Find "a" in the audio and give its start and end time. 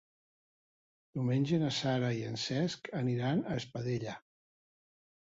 3.47-3.63